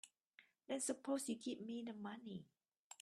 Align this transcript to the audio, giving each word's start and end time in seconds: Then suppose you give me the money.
Then 0.67 0.79
suppose 0.79 1.29
you 1.29 1.35
give 1.35 1.61
me 1.61 1.83
the 1.83 1.93
money. 1.93 2.47